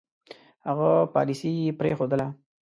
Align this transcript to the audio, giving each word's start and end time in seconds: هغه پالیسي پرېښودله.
هغه 0.67 0.89
پالیسي 1.13 1.51
پرېښودله. 1.79 2.27